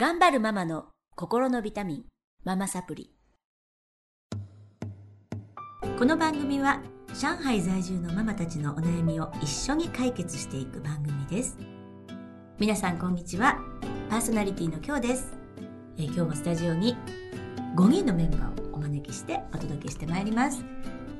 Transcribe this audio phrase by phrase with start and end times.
[0.00, 0.84] 頑張るママの
[1.16, 2.04] 心のビタミン、
[2.44, 3.10] ママサプリ。
[5.98, 6.80] この番組は
[7.20, 11.58] 上海在住のママたちのお悩みを一緒に解決していく番組です。
[12.60, 13.58] 皆さんこんにちは。
[14.08, 15.32] パーソナリティの今日です。
[15.96, 16.96] えー今日もスタジオに
[17.74, 20.64] 5人のメンバーをお招きしてお届けしてまいります。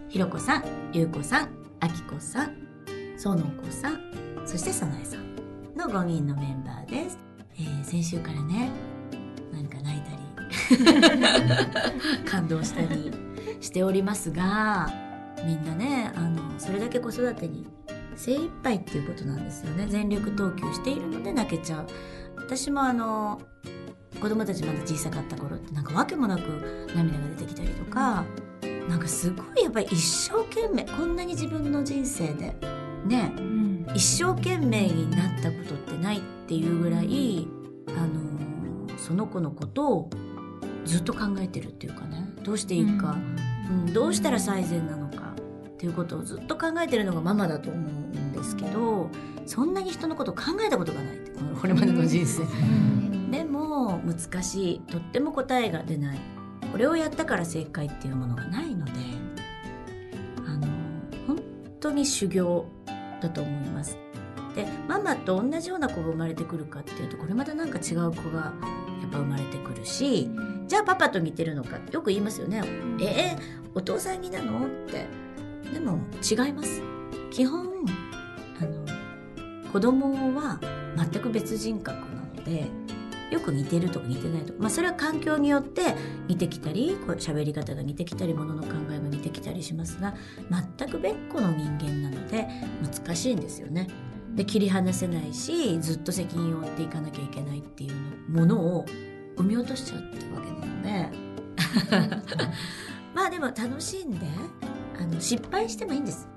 [0.08, 1.48] ひろこさん、ゆうこさん、
[1.80, 2.56] あきこさん、
[3.16, 4.00] そうのこさん、
[4.46, 5.34] そしてさなえさん
[5.74, 7.27] の5人のメンバーです。
[7.58, 8.70] えー先週からね、
[9.52, 10.84] 何か泣いたり、
[12.24, 13.10] 感動したり
[13.60, 14.88] しておりますが、
[15.44, 17.66] みんなね、あの、それだけ子育てに
[18.14, 19.86] 精一杯っていうことなんですよね。
[19.88, 21.86] 全力投球しているので泣けちゃう。
[22.36, 23.40] 私もあの、
[24.20, 28.24] 子供たちまだ小さかった頃ってなんかわけもなく涙が出てきたりとか、
[28.88, 32.56] なんかすごいやっぱり一生懸命、こんなに自分の人生で、
[33.06, 37.48] ね、うん一生懸命になったことってないっていうぐらい、
[37.88, 40.10] あのその子のことを
[40.84, 42.28] ずっと考えてるっていうかね。
[42.42, 43.16] どうしていいか、
[43.68, 43.92] うん。
[43.92, 45.34] どうしたら最善なのか。
[45.68, 49.10] っていうことをずっと考えてるのがママだと思うんですけど
[49.46, 51.30] そんなに人のことを考えたことがないって
[51.60, 52.42] これまでの人生。
[53.30, 54.80] でも難しい。
[54.80, 56.18] とっても答えが出ない。
[56.72, 58.92] これをやったから正解っていうものがないので
[60.46, 60.66] あの
[61.26, 61.38] 本
[61.80, 62.66] 当に修行
[63.20, 63.98] だと思います。
[64.54, 68.52] でママと同じような子が生まれてくるかっていうとこれまたなんか違う子が
[69.00, 70.30] やっぱ生まれてくるし
[70.66, 72.62] じゃあパパと似てるのかよく言いますよね。
[73.00, 73.38] えー、
[73.74, 75.06] お父さんになのって。
[75.72, 76.82] でも違います。
[77.30, 77.66] 基本
[78.60, 78.86] あの
[79.70, 80.58] 子供は
[80.96, 82.66] 全く別人格なので
[83.30, 85.94] よく似てるとか似てないとか、まあ、それは環境によって
[86.28, 90.14] 似てきたりこう喋り方が似てきたりものの考えが似てきたりしますが
[90.78, 92.48] 全く別個の人間なので
[92.82, 93.88] 難しいんですよね。
[94.34, 98.86] で切り離せないしずっと責任を負っていかなきゃいけないっていうのものを
[99.36, 101.10] 生み落としちゃったわけなので
[103.14, 104.26] まあでも楽しんで
[105.00, 106.28] あの失敗してもいいんです。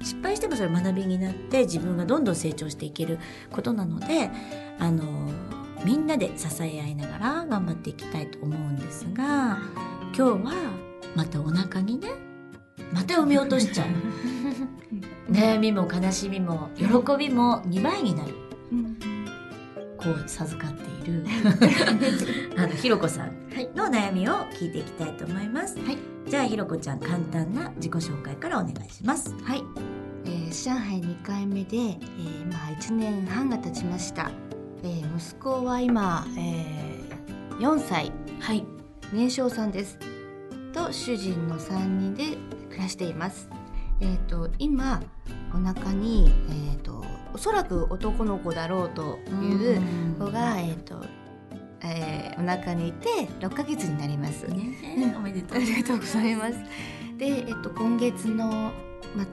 [0.00, 3.18] 失敗してもそれ学びになって自分がどんどん成長していける
[3.52, 4.30] ことなので
[4.80, 5.30] あの
[5.84, 9.58] みんなで支え合いながら頑張っていきたいと思うんですが
[10.14, 10.52] 今日は
[11.14, 12.08] またお腹にね
[12.92, 13.86] また産み落としちゃう。
[15.32, 16.84] 悩みも悲しみも喜
[17.16, 18.34] びも2倍になる。
[19.96, 21.24] 子を授かっている。
[22.58, 23.42] あのひろこさん。
[23.74, 25.98] の悩みを聞いていきたいと思います、はい。
[26.28, 29.34] じゃあひろこちゃん簡単な自己紹介からお願いします。
[29.42, 29.64] はい、
[30.24, 34.30] えー上海2回目で、えー、まあ1年半が経ちました、
[34.82, 38.10] えー息子は今、えー4歳。
[38.40, 38.64] はい。
[39.12, 39.98] 年少さんです。
[40.72, 42.36] と主人の3人で
[42.70, 43.48] 暮らしています。
[44.00, 45.00] えっ、と今
[45.54, 46.32] お腹に
[46.72, 47.04] えっ、と
[47.34, 49.80] おそらく男の子だろうという
[50.18, 51.04] 子がえっ、と、
[51.82, 53.08] えーお腹にいて
[53.40, 54.46] 6ヶ月になります。
[54.48, 55.14] ね。
[55.16, 55.58] おめでとう。
[55.58, 56.54] ありがとうございます。
[57.18, 58.72] で、えっと、今月の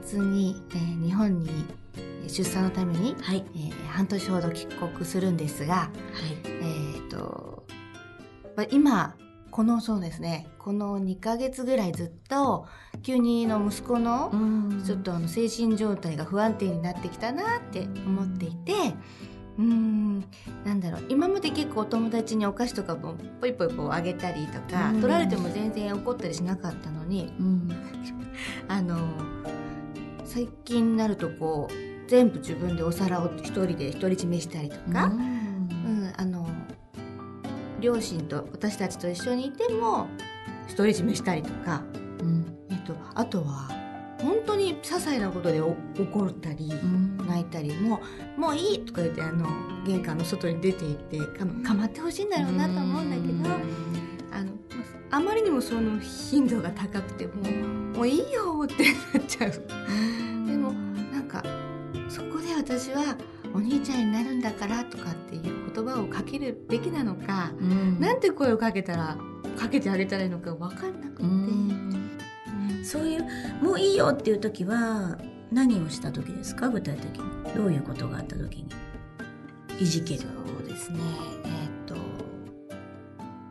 [0.06, 1.79] 末に、えー日本にえー
[2.26, 3.44] 出産のために、はい。
[3.54, 5.90] えー半年ほど帰国するんですが、はい。
[6.44, 7.64] えーっと
[8.56, 9.14] まあ今
[9.50, 12.66] このそうですねこの2ヶ月ぐらいずっと
[13.02, 14.32] 急にの息子の
[14.86, 18.72] ちょっとあの精神状態が不安定になってきたなって思っていて
[19.58, 20.20] うーん
[20.64, 25.00] なんだろう今まで結構お友達にお菓子とかもポイポイこうあげたりとかうん。
[25.00, 27.68] 取られても全然怒ったりしなかったのにうん。
[28.68, 28.96] あの
[30.32, 35.12] 最近になるとこう全部自分でお皿を一人で独り占めしたりとか、うん。
[35.12, 35.22] う
[36.06, 36.46] ん、あの
[37.80, 40.06] 両親と私たちと一緒にいても
[40.76, 41.82] 独り占めしたりとか、
[42.20, 42.56] うん。
[42.70, 43.68] えっと、あとは
[44.22, 47.26] 本当に些細なことでお怒ったりうん。
[47.26, 48.00] 泣いたりも
[48.36, 49.48] うもういいとか言ってあの
[49.84, 53.54] 玄関の外に出て行ってかかまってほしいんだろうなと思うんだけど
[54.32, 54.52] あの
[55.10, 57.69] あまりにもその頻度が高くてもう
[58.00, 58.84] もういいよって
[59.18, 59.50] なっちゃう。
[60.46, 60.72] でも
[61.12, 61.44] なんか
[62.08, 63.14] そこで私は
[63.52, 68.00] お兄ちゃんになるんだからとかっていう言葉をかけるべきなのか、うん。
[68.00, 69.18] なんて声をかけたら
[69.58, 72.08] かけてあげたらいいのか分かんなくて、うん。
[72.82, 73.26] そういう
[73.62, 75.18] もういいよっていう時は
[75.52, 76.70] 何をした時ですか？
[76.70, 77.54] 具体的に。
[77.54, 78.70] どういうことがあった時に。
[79.78, 80.20] いじける。
[80.20, 80.26] そ
[80.64, 81.00] うですね。
[81.44, 81.96] えーっと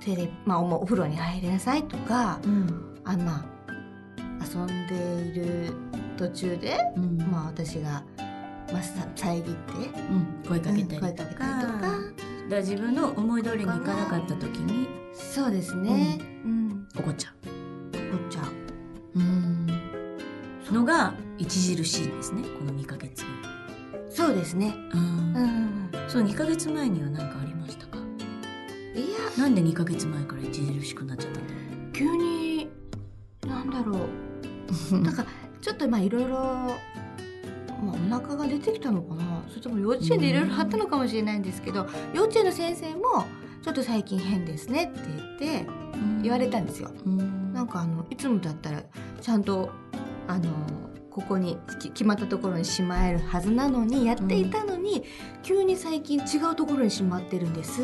[0.03, 3.00] テレまあ、おお風呂に入りなさいとかうん。
[3.03, 3.58] あまあ
[4.54, 4.96] 遊んで
[5.40, 5.74] いる
[6.18, 7.18] 途中で、うん。
[7.31, 8.04] まあ、私が、
[8.72, 9.56] まあ、さ遮ってう
[10.16, 10.44] ん。
[10.48, 12.00] 声かけたりとか,、とか。
[12.50, 16.88] だ自分の思い通りにいかなかった時にそうですね、うん。
[16.98, 17.34] 怒っちゃ
[17.94, 19.19] 怒っちゃう。
[19.19, 19.68] ううん。
[20.72, 23.24] のが著しいんですねこの2ヶ月
[24.10, 24.74] そうですね。
[24.94, 25.00] うん。
[25.36, 28.00] うんそう2ヶ月前には何かありましたか？
[28.96, 29.44] えいや。
[29.44, 31.60] なんで2ヶ月前から著しくなっちゃったんだろ
[31.94, 32.68] 急に
[33.48, 34.00] なんだろう
[34.97, 35.25] うなんか
[35.62, 39.44] ちょっとまあいろいろまあお腹が出てきたのかな？
[39.50, 43.25] それとも幼稚園でいろいろあったのかもしれないんですけど幼稚園の先生も
[43.62, 45.00] 「ちょっと最近変ですね」って
[45.39, 45.68] 言って
[46.24, 46.91] 言われたんですよ。
[47.06, 47.53] うん。
[47.53, 48.83] なんかあのいつもだったら
[49.21, 49.69] ちゃんと
[50.27, 50.50] あの
[51.09, 55.03] ここにき決まったところにしまえるはずなのにやっていたのに、
[55.44, 57.81] 急に最近違うところにしまってるんです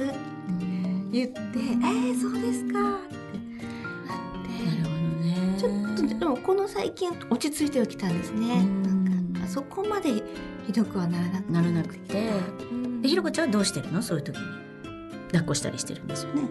[1.12, 3.00] 言って「えー、そうですか」
[6.20, 8.56] でもこの最近落ち着いてはきたんですね。
[8.56, 8.84] うん。
[8.84, 10.24] なんかあそこまで
[10.66, 11.54] ひどくはならなくて。
[11.54, 12.32] ならなくて。
[12.72, 13.02] うん。
[13.02, 14.02] でひろこちゃんはどうしてるの？
[14.02, 14.44] そういう時に。
[15.28, 16.44] 抱っこしたりしてるんですよね。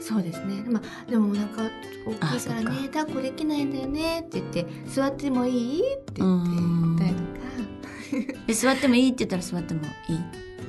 [0.00, 0.64] そうですね。
[0.66, 1.70] まあでもお腹
[2.06, 6.96] 大きいからね抱っこできないんだよねって言って座ってもいいって言ってうん。
[6.96, 8.46] 言ったりとか。
[8.46, 10.18] で座ってもいいって言ったら座ってもいい。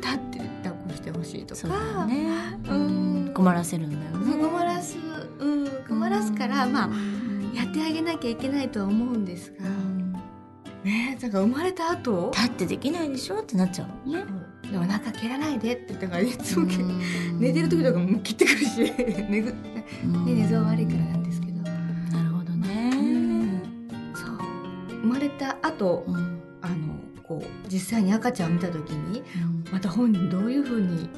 [0.01, 1.61] 立って抱っこしてほしいとか。
[1.61, 2.59] そうだよね。
[2.67, 3.31] うん。
[3.33, 4.47] 困らせるんだよね。
[4.47, 4.97] 困らす。
[5.39, 5.67] うん。
[5.87, 7.04] 困らすからまあうん
[7.55, 9.67] やってあげなきゃいけないとは思うんですが。
[9.67, 10.11] うん。
[10.83, 12.31] ねだから生まれた後？
[12.35, 13.39] だってできないでしょ？
[13.39, 14.07] ってなっちゃう。
[14.09, 14.25] もんね。
[14.71, 16.65] でもお腹蹴らないでって言ったからいつも
[17.39, 18.81] 寝てる時とかも切ってくるし。
[19.29, 20.25] 寝ぐ、ね、うん。
[20.25, 22.91] 寝相悪いからなんですけど、なるほどね。
[24.15, 24.37] そう。
[25.01, 26.15] 生まれた後うん。
[26.61, 26.75] あの
[27.23, 29.21] こう実際に赤ちゃんを見た時に
[29.71, 31.09] また本人どういうふうに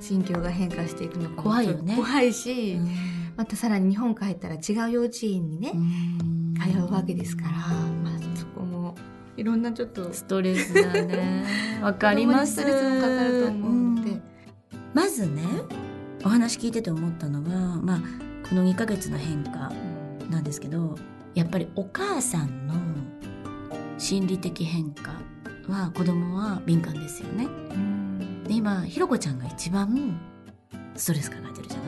[0.00, 1.94] 心境が変化していくのかも怖いよね。
[1.96, 2.88] 怖いし、うん
[3.36, 6.54] またさらに日本帰ったら違う幼稚園にね、うん。
[6.54, 8.94] 通うわけですから、まあ、そこも
[9.36, 11.44] いろんなちょっとストレスだね
[11.82, 12.54] わかります。
[12.54, 14.22] ストレスもかかると思うので、うん
[14.94, 15.42] まずね
[16.24, 18.00] お話聞いてて思ったのはまあ
[18.48, 19.70] この2ヶ月の変化
[20.30, 20.94] なんですけど
[21.34, 22.74] やっぱりお母さんの
[23.98, 25.12] 心理的変化
[25.68, 27.44] は子供は敏感ですよね。
[27.44, 27.48] う
[27.78, 28.44] ん。
[28.44, 30.18] で今ひろこちゃんが一番
[30.94, 31.86] ストレス抱えてるじゃない？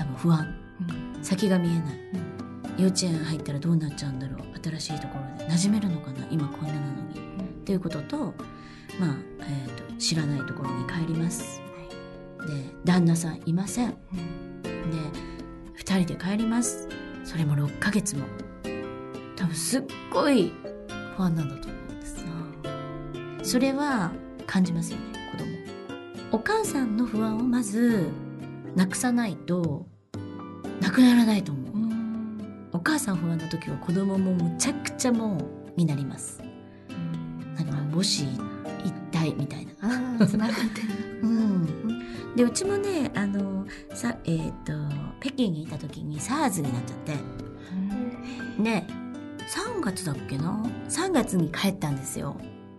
[0.00, 0.54] 多分不安。
[1.14, 1.22] うん。
[1.22, 2.00] 先が見えない。
[2.78, 4.40] 幼稚園入ったらどうなっちゃうんだろう。
[4.62, 5.52] 新しいところで。
[5.52, 6.26] 馴染めるのかな？
[6.30, 7.20] 今こんななのに。
[7.20, 8.34] っていうことと
[8.98, 11.60] まあ、えー、と知らないところに帰ります。
[12.46, 13.90] で旦那さんいません。
[13.90, 13.96] で
[15.76, 16.88] 2人で帰ります。
[17.22, 18.24] それも6ヶ月も。
[19.36, 20.52] 多分すっごい
[21.16, 22.24] 不安なんだと思うんです。
[23.42, 24.12] それは
[24.46, 25.50] 感じますよね子供。
[26.32, 28.08] お母さんの不安をまず
[28.74, 29.86] なくさないと
[30.80, 31.70] なくならないと思う。
[32.72, 35.38] お母さん不安な時は子供もむちゃくちゃも
[35.76, 36.40] うになります。
[37.56, 38.26] なんかもし
[38.84, 40.26] 一体みたいな。
[40.26, 40.88] つながってる。
[41.22, 44.72] うん、でうちもねあのさえっ、と
[45.20, 47.14] 北京にいた時に SARS になっちゃって。
[48.62, 48.84] で
[49.48, 52.36] 3月だっけな？3月に帰ったんですよ。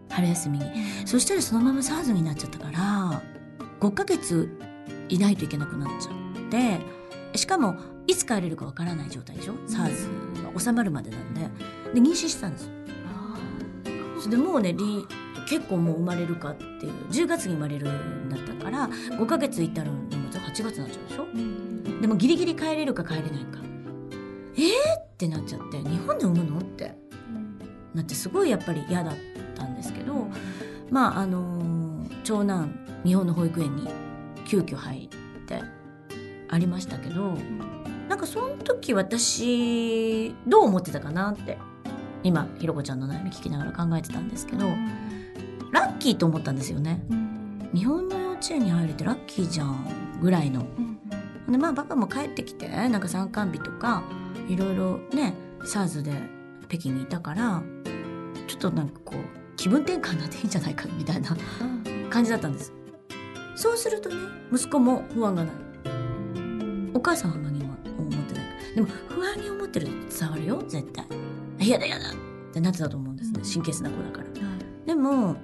[0.10, 0.66] 春休みに。
[1.06, 3.22] そしたらそのまま SARS になっちゃったから
[3.80, 4.50] 5ヶ月
[5.12, 7.76] いないといけなくなっちゃってしかも
[8.08, 11.42] いつ帰れるかわからない状態でしょ？SARS が収まるまでなんで。
[11.94, 12.66] で妊娠してたんです。
[12.66, 12.72] よ
[14.20, 15.06] それでもうねり
[15.48, 22.02] 結構もう生まれるかっていう10月に生まれるんだったから5ヶ月いったらでも8月になっちゃうでしょ？
[22.02, 23.60] でもギリギリ帰れるか帰れないか。
[24.56, 26.60] えー、ってなっちゃって日本で産むの？
[26.60, 26.94] って。
[27.94, 29.16] なってすごいやっぱり嫌だっ
[29.56, 30.28] たんですけど
[30.90, 32.74] まああのー長男
[33.04, 33.88] 日本の保育園に
[34.52, 35.62] 急遽入って
[36.50, 37.38] ありましたけど
[38.10, 41.58] なんかその時私どう思ってたかなって
[42.22, 44.68] 今ひろこちゃんの悩み聞きながら考えてたんですけど、
[45.72, 47.02] ラッキーと思ったんですよね。
[47.74, 50.66] 日本の幼稚園に入れてラッキーじゃんぐらいの。
[51.50, 54.04] でまあパパも帰ってきてなんか参観日とか
[54.50, 56.12] いろいろね SARS で
[56.68, 57.64] 北京にいたから
[58.48, 61.36] ちょっとなんかこう気分転換になっていいんじゃないかみたいな
[62.10, 62.74] 感じだったんです
[63.62, 64.16] そうするとね
[64.52, 65.54] 息子も不安がない。
[66.96, 67.78] お母さんは不安に思っ
[68.24, 68.76] てない。
[68.76, 71.06] でも不安に思ってると伝わるよ絶対。
[71.60, 72.14] 嫌だ嫌だっ
[72.54, 73.32] てなってたと思うんです。
[73.32, 74.28] ね神経質な子だから。
[74.88, 75.36] でも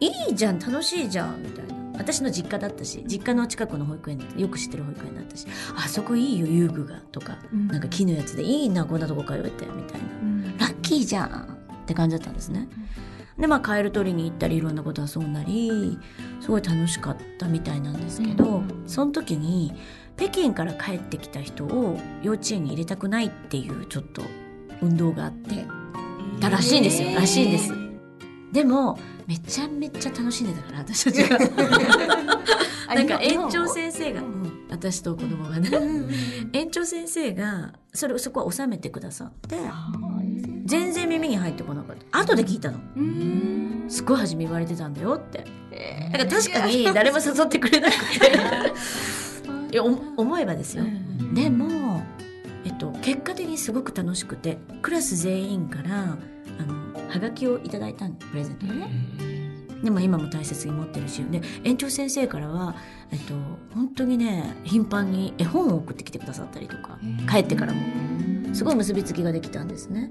[0.00, 1.74] いいじゃん楽しいじゃんみたいな。
[1.96, 5.46] 私の実家だったし実家の近くの保育園だったよく知ってる保育園だったし
[5.76, 10.66] あそこいいよ遊具がとかなんか木のやつでいいなこんなとこ通えてみたいな。
[10.66, 12.68] ラッキーじゃんって感じだったんですね
[13.40, 15.98] でまあカエル取りに行ったりいろんなこと遊んだり
[16.40, 18.82] すごい楽しかったみたいなんですけど、うん。
[18.86, 19.72] その時に
[20.16, 24.22] 北京から帰ってきた人を幼稚園に入れたくないっていうちょっと
[24.82, 25.64] 運動があって
[26.40, 27.72] たらしいんですよ、らしいんです。
[28.52, 31.38] でもめちゃめちゃ楽しんでたから私たちが。
[32.94, 34.66] なんか園長先生が、うん。
[34.70, 35.70] 私と子供がね、
[36.52, 39.56] 園長先生がそれそこは収めてくださって
[40.70, 42.20] 全然耳に入ってこなかった。
[42.20, 42.78] 後で聞いたの。
[43.88, 45.44] すっごい初め言われてたんだよって。
[46.12, 48.30] だから確かに 誰も誘ってくれなくて。
[49.74, 50.84] いや思えばですよ、
[51.32, 52.02] でも、
[52.64, 58.90] えっと、結果的にすごく楽しくてクラス全員からあのはがきをいただいたんプレゼントでね。
[59.82, 61.24] でも今も大切に持ってるし。
[61.24, 62.76] で園長先生からは、
[63.10, 63.34] えっと、
[63.74, 66.98] 本当にね頻繁に絵本を送ってきてくださったりとか
[67.28, 67.80] 帰ってからも
[68.52, 70.10] すごい結びつきができたんですね。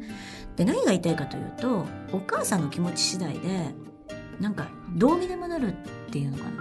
[0.55, 3.73] で何が言いたいかというとお母さんの気持ち次第で
[4.39, 5.75] なんかどうにでもなるっ
[6.11, 6.51] ていうのかな。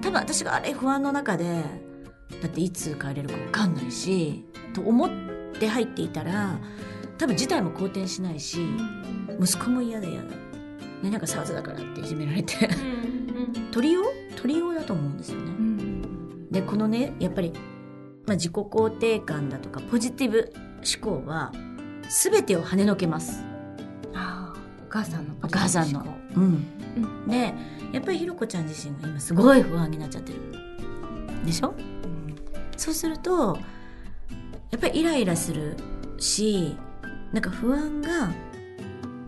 [0.00, 1.62] 多分私があれ不安の中で
[2.42, 5.10] だっていつ帰れるか分かんないしと思っ
[5.58, 6.58] て入っていたら
[7.18, 8.58] 多分事態も好転しないし
[9.40, 10.28] 息子も嫌で嫌だ、
[11.02, 12.68] ね、なんかサーズだからっていじめられて。
[13.70, 14.34] 取りよう？
[14.36, 15.52] 取りようだと思うんですよね。
[16.50, 17.52] でこのねやっぱり、
[18.26, 20.52] まあ、自己肯定感だとかポジティブ
[20.84, 21.52] 思考は
[22.08, 23.42] 全てを跳ねのけます。
[24.14, 24.52] あ
[24.86, 26.04] お母さんのお母さんの。
[26.36, 27.54] うん、うん、で
[27.92, 30.38] やっぱりひろこちゃん自身が今すごい不安になっちゃってる。
[31.44, 32.34] でしょ、うん、
[32.76, 33.58] そうすると
[34.70, 35.76] やっぱりイライラする
[36.18, 36.76] し
[37.32, 38.32] なんか不安が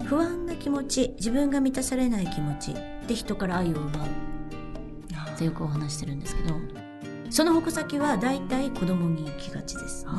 [0.05, 2.75] 不安な気持ち自分が満たされない気持ち
[3.07, 4.27] で人から愛を奪う。
[5.37, 6.55] ってよくお話してるんですけど
[7.31, 10.11] その矛先は大体子供に行きがちですね。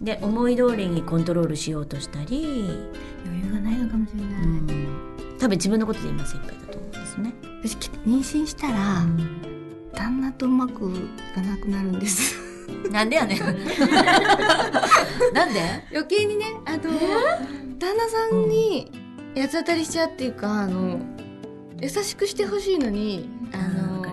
[0.00, 2.68] で思い通りにコントロールしようとしたり。
[3.26, 4.66] 余裕がないのかもしれない、うん、
[5.38, 7.32] 多分自分のことで今精一杯だと思うんですね。
[7.62, 9.40] 私妊娠したら、うん、
[9.94, 10.96] 旦那とうまくい
[11.34, 12.38] かなくなるんです。
[12.90, 13.38] なんでやねん。
[13.38, 13.50] な
[15.46, 15.84] んで？
[15.90, 16.82] 余計にねあの
[17.78, 18.92] 旦那さんに
[19.36, 21.00] 八つ当たりしちゃうっていうかあの
[21.80, 24.04] 優しくしてほしいのにあの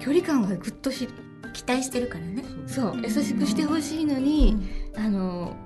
[0.00, 1.10] 距離感がぐっとし
[1.52, 2.42] 期待してるからね。
[2.66, 4.62] そう優しくしてほしいのに、うん、
[4.96, 5.56] あの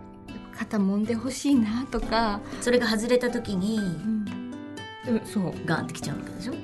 [0.56, 2.40] 肩揉んでほしいなとか。
[2.60, 5.52] それが外れた時に、うん、そう。
[5.64, 6.54] ガンってきちゃうわけでしょ？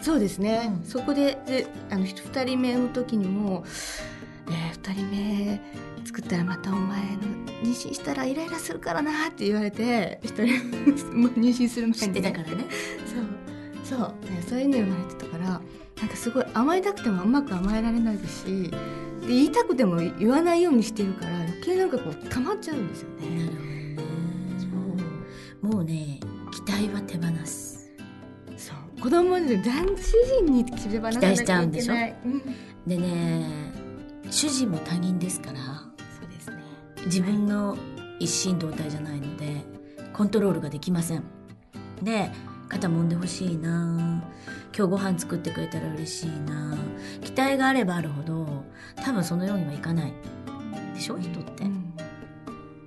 [0.00, 3.64] そうですね、うん、そこでであの2人目の時にも
[4.48, 5.60] えー、2人目
[6.06, 7.06] 作ったらまたお前の
[7.62, 10.44] 妊娠したらイライラするからなって言われて一人
[11.36, 12.64] 妊娠する前に、知ってたからね。
[13.84, 13.98] そう。
[13.98, 15.44] そう、ね、そういうの言われてたから
[16.00, 18.70] なんかすごい甘えたくてもうまく甘えられないし
[19.22, 21.32] で言いたくても言わないようにしてるから
[21.68, 23.28] 余計なんかこう溜まっちゃうんですよね。
[23.28, 23.96] なるほどね。
[25.60, 26.20] もうね
[26.52, 27.90] 期待は手放す。
[28.56, 29.02] そう。
[29.02, 31.34] 子供で男主人に手放さなきゃいけない。
[31.34, 31.96] 期待しちゃうんでしょ、う
[32.28, 32.42] ん、
[32.86, 33.72] でね
[34.30, 35.58] 主人も他人ですから。
[36.20, 36.56] そうですね。
[37.06, 37.76] 自分の
[38.18, 39.64] 一心同体じゃないので
[40.12, 41.24] コントロールができません。
[42.02, 42.30] で
[42.68, 44.24] 肩揉んでほしいな。
[44.76, 46.76] 今日ご飯作ってくれたら嬉しいな。
[47.22, 48.64] 期待があればあるほど
[49.02, 50.12] 多分そのようにはいかない
[50.98, 51.94] でしょ人って、うん、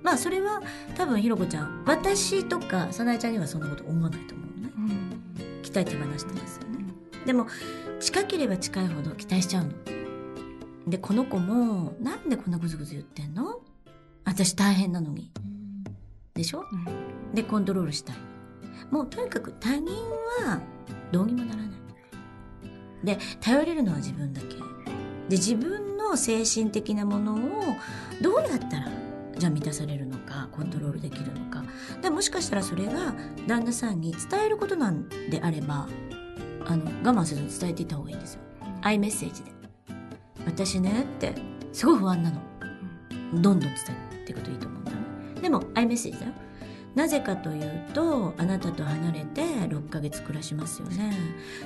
[0.02, 0.62] まあそれは
[0.94, 7.46] 多分ひろこちゃん私とかさなえちゃんにはそんなこと思わないと思うのね、うん、期待手放してますよね、うん、でも
[8.00, 9.72] 近ければ近いほど期待しちゃうの。
[10.86, 13.60] でこの子もなんでこんなグズグズ言ってんの？
[14.24, 15.30] 私大変なのに、
[16.34, 18.16] でしょ、うん、でコントロールしたい。
[18.90, 19.86] もうとにかく他人
[20.44, 20.60] は
[21.12, 21.70] どうにもならない。
[23.04, 24.56] で頼れるのは自分だけ。
[25.28, 27.38] で自分の精神的なものを
[28.20, 28.88] どうやったら
[29.36, 31.64] じゃあ満たされるのかコントロールできるのか。
[32.00, 33.14] でもしかしたらそれが
[33.46, 35.88] 旦那さんに伝えることなんであれば
[36.66, 38.40] あの我慢せずに伝えていった方がいいんですよ。
[38.82, 39.52] アイメッセージで。
[40.44, 41.34] 私ねって
[41.72, 42.40] すごい不安なの、
[43.34, 43.70] どんどん伝
[44.22, 44.96] えていくといいと思うんだね。
[45.40, 46.32] でもアイメッセージだよ。
[46.94, 51.16] なぜかというとあなたと離れて6ヶ月暮らしますよね。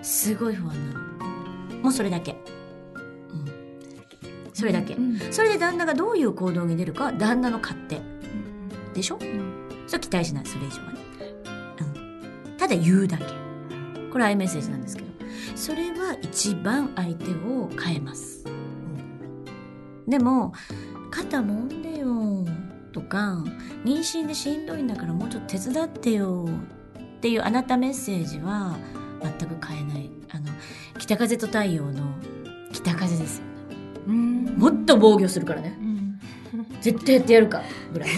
[0.03, 0.99] すごい不安な
[1.75, 1.83] の。
[1.83, 2.33] もうそれだけ。
[2.33, 2.66] うん
[4.57, 8.01] それだけ、うん、それで旦那がどういう行動に出るか旦那の勝手、
[8.95, 10.99] でしょ、うん、それ期待しないそれ以上はね、
[12.47, 13.25] うん、ただ言うだけ。
[14.11, 15.09] これアイメッセージなんですけど。
[15.55, 18.47] それは一番相手を変えます。
[20.09, 20.55] でも
[21.11, 22.47] 肩もんでよ
[22.93, 23.45] とか
[23.85, 26.49] 妊娠でしんどいんだからもうちょっと手伝ってよ
[27.19, 28.79] っていうあなたメッセージは
[29.21, 30.11] 全く変えない。
[30.31, 30.47] あの
[30.99, 32.15] 北風と太陽の
[32.73, 33.56] 北風ですよ
[34.13, 36.19] もっと防御するからね、うん、
[36.81, 38.11] 絶対やってやるかぐらい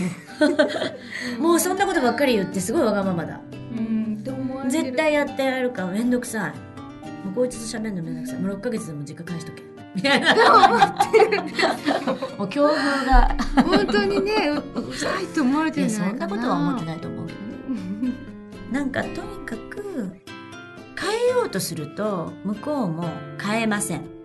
[1.40, 3.40] もうそんなことばっかり言ってすごいわがままだ、
[3.76, 4.22] うん、
[4.68, 6.52] 絶対やってやるかめんどくさい。
[7.24, 8.40] もうこいつと喋るのめんどくさい。
[8.40, 9.62] もう6ヶ月でも実家返しとけ。
[9.94, 10.34] みたいな
[12.36, 13.36] もう強風が。
[13.64, 18.12] 本当にねうざいと思われてるそんなことは思ってないと思うけどね。
[18.70, 19.16] なんかとに
[19.46, 20.12] かく
[21.00, 23.04] 変えようとすると向こうも
[23.40, 24.17] 変えません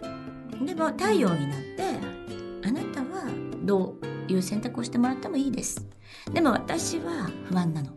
[0.61, 1.83] でも太陽になって
[2.67, 3.29] あなたは
[3.63, 5.85] どういう選択をしてもらってもいいです。
[6.31, 7.89] でも私は不安なの。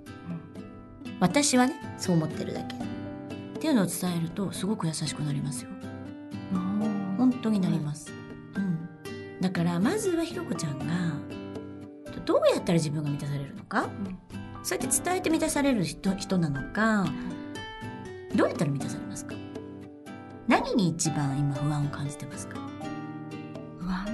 [1.20, 2.76] 私はねそう思ってるだけ。
[2.76, 2.78] っ
[3.58, 5.70] ていうのを伝えるとすごく優しくなりますよ。
[7.18, 8.12] 本当になります、
[9.40, 10.84] だからまずはひろこちゃんが
[12.26, 13.88] どうやったら自分が満たされるのか、
[14.62, 17.06] そうやって伝えて満たされる人人なのか？
[18.34, 19.34] どうやったら満たされますか？
[20.48, 22.58] 何に一番今不安を感じてますか？
[23.78, 24.06] 不安？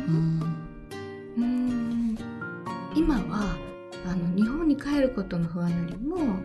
[1.37, 1.43] うん。
[1.43, 2.19] うん。
[2.95, 3.57] 今は
[4.07, 6.37] あの日本に帰ることの不安よりも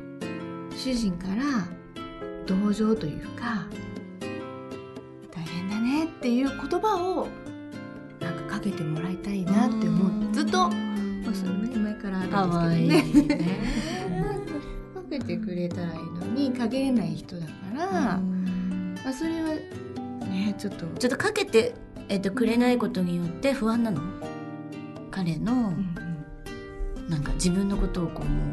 [0.75, 1.67] 主人から
[2.45, 3.65] 同情というか
[5.31, 7.27] 大変だねっていう言葉を
[8.19, 10.33] なんかかけてもらいたいなって思う。
[10.33, 13.23] ずっと、まあ、それね前からあるんですね。
[13.35, 13.59] ね
[14.93, 18.21] かけてくれたらいいのにかけれない人だから、ま
[19.07, 19.49] あ、それは
[20.25, 21.73] ねちょっと、ちょっとかけて、
[22.09, 24.01] えっとくれないことによって不安なの？
[25.11, 25.95] 彼のうん
[27.09, 28.43] なんか自分のことをこうも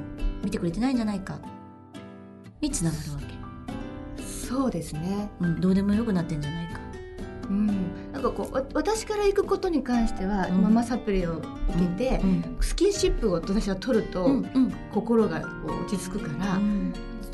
[0.43, 1.39] う見てくれてないんじゃないか？
[2.61, 5.29] につながるわけ、そうですね。
[5.41, 6.81] うん、どうでもよくなってんじゃないか？
[7.51, 7.67] うん、
[8.13, 10.63] なんかこうわ私から行くことに関しては、うん。
[10.63, 11.47] ママサプリを受
[11.99, 14.73] けて、うんスキンシップを私は取ると、うんうん。
[14.93, 16.59] 心が落ち着くから、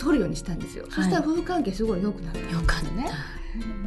[0.01, 0.91] 取るようにしたんですよ、い。
[0.91, 2.91] そしたら夫婦関係すごい良くなった、よかった。
[2.93, 3.11] ね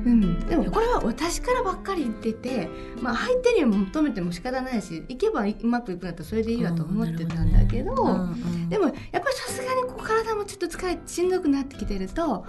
[0.05, 2.67] うん、でもこれは私からばっかり言ってて、
[3.01, 8.69] まあ、相手に求めても仕方ないし行けばうまくいくんだったらそれでいいわと思ってたんだけど,、うんうん。
[8.69, 12.45] でもやっぱりさすがにこう体もちょっと疲れてしんどくなってきてると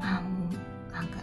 [0.00, 0.50] あも
[0.90, 1.18] うなんか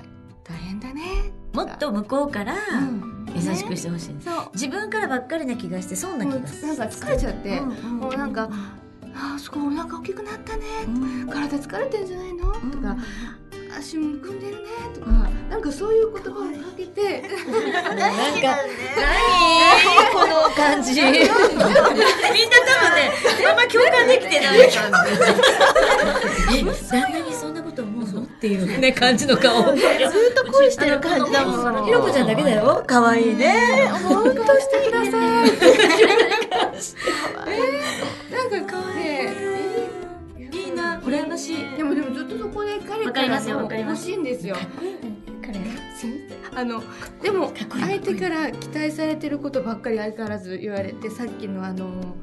[0.45, 1.33] 大変だね。
[1.53, 3.13] もっと向こうからうん。
[3.35, 4.49] 優しくしてほしい、そう。
[4.53, 7.97] 自分からばっかりな気がしてそうな気がすなんか疲れちゃって、うんうん。
[7.97, 8.49] もうなんか
[9.15, 10.89] あーすごいお腹大きくなったね、う
[11.25, 11.29] ん。
[11.29, 12.71] 体疲れてんじゃないの、うん。
[12.71, 12.97] とか
[13.77, 14.63] 足むくんでるね。
[14.93, 15.07] とか、
[15.49, 16.39] なんかそういう言葉をか
[16.77, 17.23] けて、
[17.71, 18.11] なんか何？
[20.13, 20.91] この感じ。
[20.93, 21.23] みんな多分
[22.95, 23.11] ね
[23.49, 24.91] あんま共感できてない感
[26.51, 26.59] じ。
[26.59, 28.21] え旦那にそんなこと思うの？
[28.23, 29.63] っていうね感じの顔。
[29.63, 29.73] ずっ
[30.35, 31.31] と恋してる感じ。
[31.31, 32.83] だもんひろこちゃんだけだよ。
[32.85, 33.89] 可愛いね。
[34.03, 35.11] 本当してください。
[38.51, 38.82] なんか
[41.43, 41.77] しい。
[41.77, 44.09] でもでもずっとそこで彼わからもわかります。
[44.09, 44.55] 欲しいんですよ。
[45.41, 45.59] 彼
[46.55, 46.83] あの
[47.21, 52.15] でも相手から期待されてることばっかり相変わらず言われてさっきのあの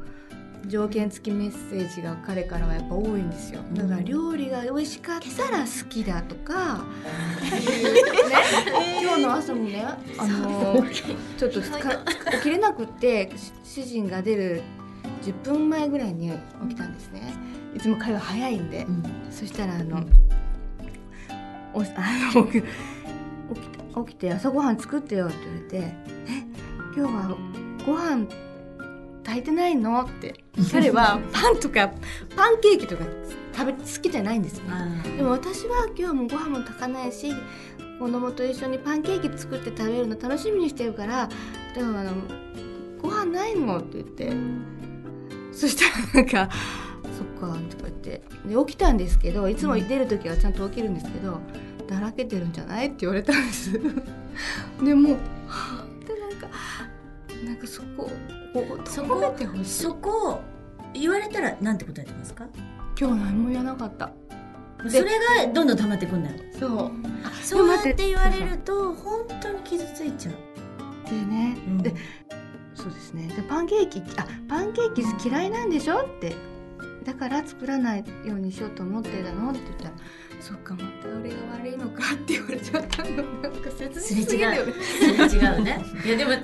[0.67, 3.61] 条件付きメッセージが彼からはやっぱ多いんですよ。
[3.73, 6.85] だから料理が美味しかったら好きだとか、
[7.51, 7.61] ね、
[9.03, 10.85] 今日の朝もねあの
[11.37, 11.69] ちょっと起
[12.43, 13.33] きれなくって
[13.65, 14.63] 主人が出る
[15.23, 16.31] 10分前ぐらいに
[16.69, 17.35] 起きたんですね
[17.75, 18.87] いつも彼は早いんで、
[19.31, 20.03] そしたらあの、
[21.73, 21.85] お あ
[22.35, 25.77] の起き起きて起きて朝ごはん作ってよって言われて
[26.29, 26.45] 「え
[26.97, 27.37] 今日は
[27.87, 28.27] ご飯
[29.25, 30.45] 炊いてないの?」って。
[30.73, 31.91] 彼は パンとか
[32.37, 33.05] パンケーキとか
[33.57, 34.65] 食べ好きじゃないんですね。
[35.17, 37.33] でも私は今日はもうご飯も炊かないし
[37.99, 41.29] 子供と一緒にパンケーキ作って食べるの楽しみにしてるから
[41.75, 42.13] でもあの
[43.01, 43.79] ご飯ないの？
[43.79, 44.33] って言って。
[45.53, 46.49] そしたらなんか
[47.21, 48.23] 「そっか」とか言って。
[48.47, 51.39] で起きたんですけどいつも出る時はちゃんと起きるんですけど
[51.89, 53.73] 「だらけてるんじゃない?」って言われたんです。
[54.83, 55.13] でもう
[55.47, 56.49] はぁってなんか
[57.45, 58.11] なんかそこ
[58.55, 59.65] こうそこ褒めてほしい。
[59.65, 60.41] そこ
[60.95, 62.47] 言われたらなんて答えてますか？
[62.99, 64.11] 今日何も言わなかった。
[64.89, 65.03] それ
[65.45, 66.37] がどんどん溜まってくんだよ。
[66.59, 66.91] そう。
[67.45, 70.35] そうやって言われると本当に傷ついちゃう、
[71.11, 71.79] でね、うん。
[71.79, 71.95] で
[72.75, 73.29] そうですね。
[73.29, 75.99] でパンケーキあパンケーキ嫌いなんでしょ？
[75.99, 76.35] って
[77.05, 79.91] だから作らないようにしようと思ってたのって言ったら
[80.41, 83.23] そっかまた俺が悪いのかって言われちゃったの。
[83.41, 84.73] なんか切すれ違う実すぎるよね。
[85.29, 85.63] それ違う。
[85.63, 85.85] ね。
[86.05, 86.37] いやでもめ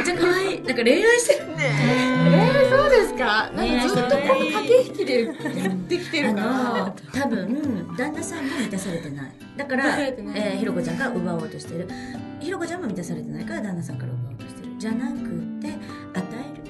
[0.00, 0.62] っちゃ可愛い。
[0.62, 1.46] なんか恋愛してる。
[1.48, 2.70] ねえ。
[2.72, 3.50] ー、そうですか。
[3.50, 6.46] なん恋愛かずっとこの駆け引きでやってきてるから。
[6.46, 9.32] あの多分旦那さんも満たされてない。
[9.56, 11.88] だからえーひろこちゃんが奪おうとしてる。
[12.38, 13.44] ひろこちゃんも満たされてない。
[13.44, 14.68] から旦那さんから奪おうとしてる。
[14.78, 15.18] じゃなく
[15.60, 16.62] て与える。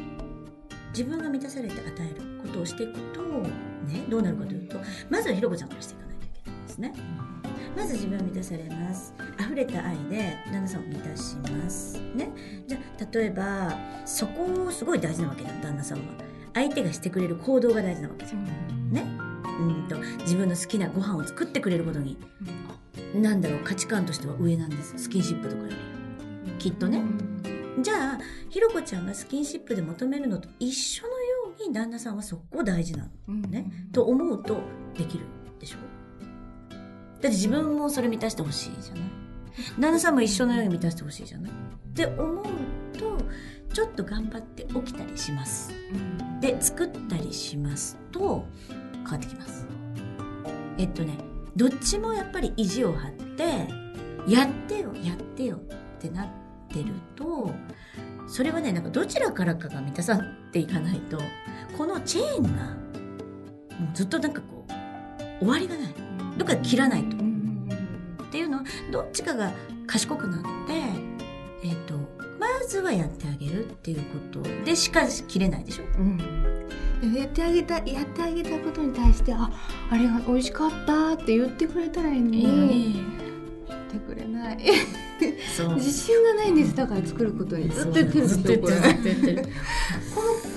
[0.93, 6.95] 自分が満たされて与えることをしていくとねどうなるかというとまずはひろこちゃんからしていかないといけないんですね。
[7.77, 9.15] まず自分は満たされます。
[9.39, 12.01] 溢れた愛で旦那さんを満たします。
[12.15, 12.31] ね。
[12.67, 16.05] じゃあ例えばそこをすごい大事なわけだ旦那さんは。
[16.53, 18.41] 相手がしてくれる行動が大事なわけですよ。
[18.91, 19.05] ね。
[19.61, 22.19] うんと自分の好きなご飯を作ってくれることに。
[23.15, 24.95] なんだろう価値観としては上なんです。
[24.97, 25.75] スキンシップとかより。
[26.59, 27.03] きっとね。
[27.81, 31.20] じゃあひろこちゃんがスキンシップで求めるのと一緒の
[31.67, 33.71] に旦那さんはそこ大事なのね。
[33.93, 34.61] と思うと
[34.97, 35.25] できる
[35.59, 35.79] でしょ。
[36.69, 36.75] だ
[37.19, 39.03] って自分もそれ満たしてほしいじゃない。
[39.79, 41.51] 旦那さんも一緒のように満たしてほしいじゃない。
[41.51, 41.55] っ
[41.93, 42.45] て思う
[42.99, 43.19] と
[43.73, 45.73] ちょっと頑張って起きたりします。
[46.41, 48.47] で作ったりしますと
[48.95, 49.67] 変わってきます。
[50.79, 51.19] えっとね
[51.57, 53.69] どっちもやっぱり意地を張って
[54.27, 55.61] やってよやってよっ
[55.99, 56.29] てなっ
[56.69, 57.53] てると
[58.31, 61.21] それはねなんかどちらからかが満たさっていかないと
[61.77, 62.49] このチェーンが
[63.77, 64.65] もうずっとなんかこ
[65.41, 65.95] う終わりがない。
[66.37, 67.17] どっかで切らないと。
[67.17, 69.53] っていうのはどっちかが
[69.87, 70.49] 賢くなって
[71.65, 71.95] えっ、と
[72.39, 74.43] まずはやってあげるっていうこと。
[74.65, 75.85] でしか切れないでしょ。
[77.03, 79.51] うん、やってあげたやってあげたことに対してあ
[79.91, 83.05] あれが美味しかったって言ってくれたらいいのに、いいのに
[83.67, 84.59] 言ってくれない
[85.77, 86.75] 自信がないんです。
[86.75, 87.69] だから作ることに。
[87.69, 88.73] ずっと言ってるずっと言この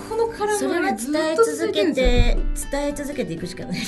[0.10, 2.38] この絡それは伝え続けて
[2.72, 3.80] 伝え続けていくしかない。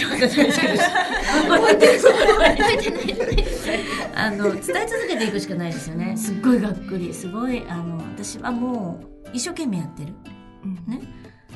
[4.16, 6.18] あの伝え続けていくしかないですよね。
[6.18, 7.14] すっごいがっくり。
[7.14, 10.14] すごいあの私はもう一生懸命やってる。
[10.64, 10.76] うん。
[10.88, 11.02] ね。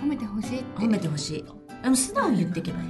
[0.01, 1.45] 褒めてほしい褒めてほしい。
[1.83, 2.87] でも素直に言っていけばいい。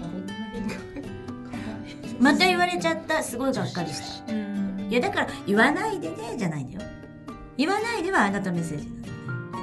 [2.19, 3.23] また言われちゃった。
[3.23, 4.33] すごいがっかりした。
[4.33, 6.89] うんいやだから言わないでねじゃないんだよ。
[7.57, 9.13] 言わないではあなたメッセージなんだよ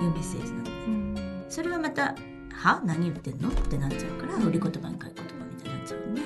[0.03, 1.45] いうメッセージなんだようん。
[1.49, 2.15] それはまた
[2.53, 2.81] 「は？
[2.85, 6.23] 何言ってんの?」ってなっちゃうから売り言葉に書い言葉みたいになっちゃうんで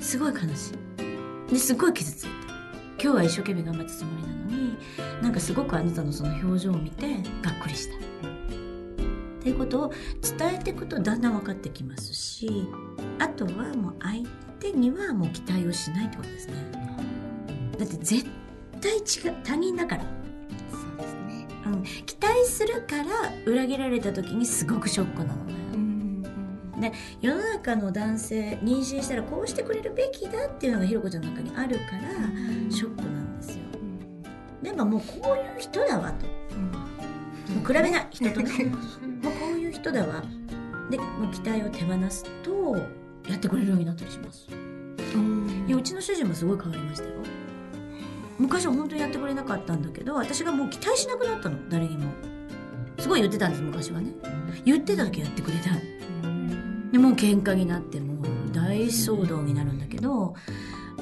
[0.00, 0.72] すごい悲し
[1.48, 1.50] い。
[1.52, 2.54] ですごい傷ついた。
[3.02, 4.76] 今日は一生懸命頑張ったつもりなのに
[5.22, 7.06] なんかすごくあなたのその表情を見て
[7.42, 7.96] がっくりした。
[7.96, 7.98] っ
[9.44, 9.92] ていうことを
[10.38, 12.66] 伝えていくとだんだん分かってきますし
[13.18, 14.26] あとはもう相
[14.58, 16.54] 手にはもう期待をしないってことですね
[17.74, 18.24] だって絶
[18.80, 20.04] 対違う他人だから。
[20.70, 21.46] そうですね。
[21.66, 23.04] うん、期待するから
[23.46, 25.54] 裏切られた時にすごくショックなのね。
[25.74, 26.04] うん
[27.22, 32.02] 世の中の男性妊娠したらこうしてくれるべきだっていうのがひろこちゃんの中にあるから
[32.70, 33.64] ショックなんですよ。
[34.62, 36.26] でももうこういう人だわと。
[37.54, 38.64] もう比べない人とね。
[38.64, 40.22] もうこういう人だわ。
[40.90, 42.76] でもう期待を手放すと
[43.28, 44.48] やってくれるようになったりします。
[45.66, 47.14] いやうちの主人もすごい変わりましたよ
[48.38, 52.12] 昔は本当にやってくれなかったんだけど私がもう期待しなくなったの誰にも。
[52.98, 54.12] すごい言ってたんです昔はね。
[54.64, 55.70] 言ってた時やってくれた
[56.92, 60.34] でもう喧嘩になってもう大騒動になるんだけど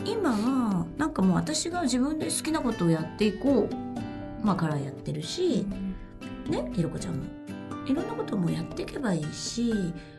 [0.04, 4.44] 今はなんかもう私が自分で好きなことをやっていこう。
[4.44, 5.64] まあからやってるし
[6.48, 7.24] ねひろこちゃんも。
[7.86, 9.72] いろんなこともやっていけばいいし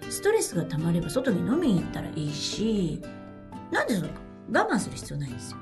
[0.10, 3.02] ストレスがたまれば外に飲みに行ったらいいし
[3.72, 4.10] なんでその
[4.52, 5.58] 我慢する必要ないんですよ。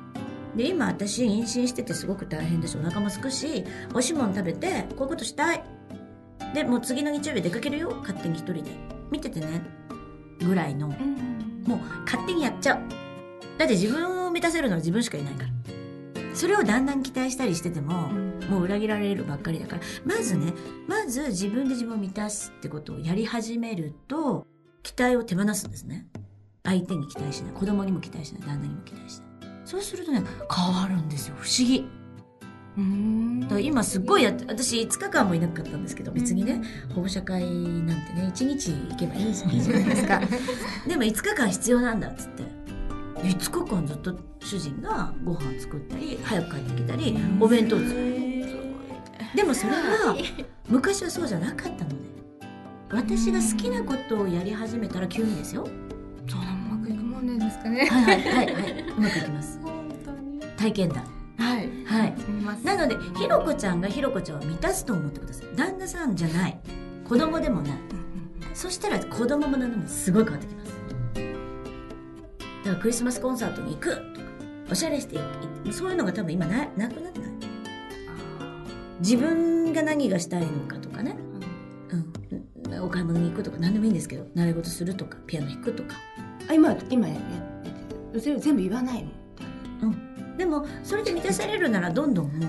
[0.56, 5.64] で今私妊娠しててすごく大変だしお腹もすくし美味しいもの食べてこういうことしたい。
[6.54, 7.96] でもう次の日曜日出かけるよ。
[8.02, 8.72] 勝手に一人で。
[9.10, 9.62] 見ててね。
[10.40, 10.88] ぐらいの。
[10.88, 10.96] も
[11.76, 12.80] う勝手にやっちゃう。
[13.58, 15.50] だって自分を満たせるのは自分しかいないから。
[16.34, 18.10] それをだんだん期待したりしてても、
[18.50, 19.82] もう裏切られるばっかりだから。
[20.06, 20.54] まずね
[20.88, 24.48] まず自分で自分を満たすってことをやり始めると
[24.84, 26.08] 期待を手放すんですね。
[26.64, 27.54] 相手に期待しない。
[27.54, 28.42] 子供にも期待しない。
[28.42, 29.31] 旦那にも期待しない
[29.72, 30.22] そうするとね
[30.54, 31.36] 変わるんですよ。
[31.40, 31.88] 不思議。
[33.42, 36.62] だから今すっごいやって私5日間もいなかったんですけど別にね
[36.94, 40.20] 保護者会なんてね1日行けばいいじゃないですか。
[40.86, 42.44] でも5日間必要なんだっつって。
[43.22, 48.46] 5日間ずっと主人がご飯作ったり早く帰ってきたりお弁当作る
[49.36, 50.18] でもそれは
[50.68, 51.96] 昔はそうじゃなかったので。
[52.92, 55.66] 私が好きなことをやり始めたら急にですよ。
[56.28, 56.42] そん。
[56.42, 57.86] なうまくいくもんなんですかね。
[57.86, 59.60] はいはいはいはいうまくいきます。
[59.64, 60.40] 本当に。
[60.58, 61.04] 体験談。
[61.38, 61.70] はい。
[61.86, 62.16] はい。
[62.64, 65.48] なのでひろこちゃんがひろこちゃんを満たすと思ってください。
[65.56, 66.60] 旦那さんじゃない。
[67.08, 67.78] 子供でもない。
[68.54, 70.72] そしたら子供も何でもすごい変わってきます。
[72.64, 74.28] だからクリスマスコンサートに行くとか
[74.72, 75.24] おしゃれして行
[75.66, 77.32] くそういうのが多分今ななくなってない。
[79.00, 81.18] 自分が何がしたいのかとかね、
[81.90, 85.96] うん、お買い物に行くとか何でもいいんですけど習い事するとかピアノ弾くとか。
[86.50, 87.16] あ今今や
[88.20, 89.12] 全部全部言わないの。
[90.38, 92.48] でもそれで満たされるならどんどんも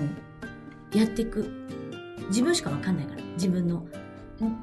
[0.93, 1.67] うやっていく。
[2.29, 3.21] 自分しか分かんないから。
[3.33, 3.77] 自分の。
[3.77, 3.87] ん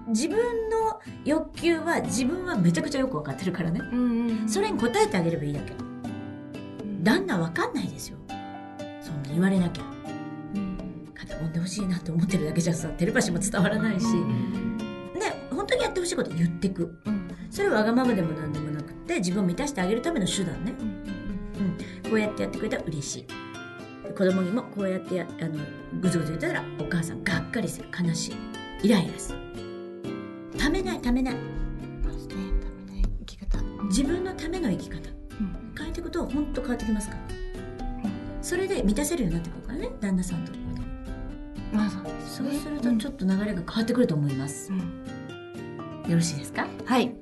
[0.09, 0.37] 自分
[0.69, 3.81] の欲求は自分はめちゃくちゃよく分かってるからね。
[3.93, 5.75] うんそれに応えてあげればいいだけ。
[7.03, 8.19] 旦那分かんないですよ。
[9.01, 9.85] そんな言われなきゃ。
[11.15, 14.07] 肩揉んでほしいなって思ってるだけじゃさテレパシーも伝わらないし。
[14.07, 16.99] ね本当にやってほしいこと言ってく。
[17.51, 18.70] それはわがままでも何でも
[19.11, 20.73] って自分を満たしてあげるための手段ね。
[22.09, 23.27] こうやってやってくれたら嬉しい。
[24.15, 25.59] 子供にもこうやってやあの
[26.01, 27.89] ぐずぐず言ってたらお母さんがっかりする。
[27.91, 28.33] 悲し
[28.83, 28.87] い。
[28.87, 29.39] イライラする。
[30.57, 31.37] ためないためない。
[33.89, 35.11] 自分のための生き方。
[35.77, 37.21] 変えていくと本当変わってきますから。
[38.43, 40.53] それで満たせるようになってくるからね旦那さんと。
[41.73, 44.77] まあそうですそうするとちょっと流れが変わってくると思います、よ
[46.09, 46.67] ろしいですか？
[46.85, 47.15] はい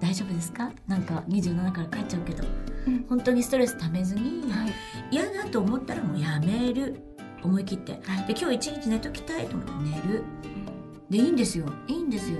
[0.00, 0.70] 大丈夫ですか？
[0.86, 2.44] なんか27から帰っちゃうけど、
[2.86, 3.04] うん。
[3.08, 4.72] 本当にストレスためずに、はい。
[5.10, 7.02] 嫌だと思ったらもうやめる。
[7.42, 8.00] 思い切って、はい。
[8.26, 10.24] で今日一日寝ときたいと思って寝る。
[11.08, 11.66] でいいんですよ。
[11.86, 12.38] いいんですよ。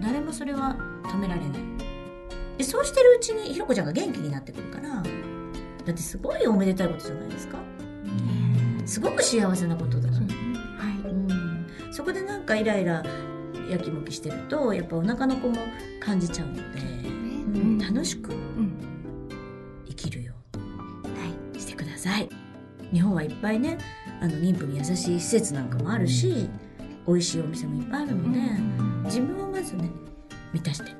[0.00, 1.50] 誰もそれは止められない。
[2.58, 5.02] でそうしてるうちにひろこちゃんが元気になってくるからだっ
[5.84, 7.58] てすごいおめでたいことじゃないですか。
[8.84, 10.26] すごく幸せなことだから、は
[10.90, 10.98] い。
[11.08, 13.04] うん、そこでなんかイライラ
[13.70, 15.56] やきもきしてるとやっぱお腹の子も
[16.00, 16.89] 感じちゃうので、うん
[17.78, 18.72] 楽しくうん
[19.86, 20.34] 生きるよ。
[20.54, 20.60] は
[21.52, 22.28] うにしてください。
[22.92, 23.78] 日本はいっぱいね
[24.20, 26.48] あの妊婦に優しい施設なんかもあるし
[27.06, 28.40] 美味しいお店もいっぱいあるので、
[29.04, 29.88] 自分をまずね
[30.52, 30.92] 満たして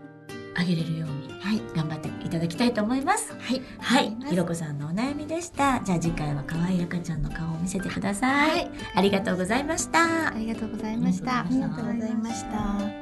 [0.56, 1.62] あげれるようにはい。
[1.74, 3.32] 頑張っていただきたいと思います。
[3.32, 3.62] はい。
[3.78, 4.14] はい。
[4.28, 5.80] ひろこさんのお悩みでした。
[5.80, 12.99] じゃあ次回は可愛い赤ちゃんの顔を見せてください、はいありがとうございましたありがとうございましたありがとうございました